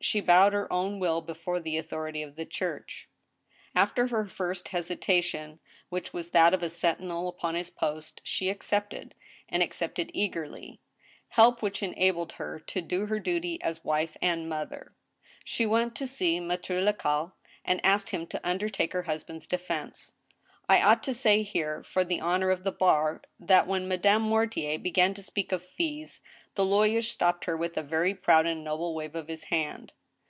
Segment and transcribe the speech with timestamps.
[0.00, 3.08] She bowed her own will before the authority of the Church.
[3.74, 9.16] After her first hesitation, which was that of a sentinel upon his post, she accepted—
[9.52, 10.78] ^and accepted eagerly—
[11.30, 14.94] help which enabled her to do her duty as a wife and mother.
[15.44, 17.32] She went to see Maitre Lacaille,
[17.64, 20.14] and asked him to undertake her husband's defense.
[20.70, 24.78] I ought to say here, for the honor of the bar, that, when Madame Mortier
[24.78, 26.20] began to speak of fees,
[26.56, 29.92] the lawyer stopped her with a very proud and noble wave of his hand.